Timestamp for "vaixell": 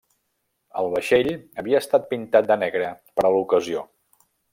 0.93-1.29